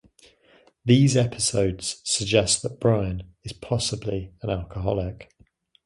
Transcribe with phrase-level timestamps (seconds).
[0.83, 5.31] These episodes suggest that Brian is possibly an alcoholic.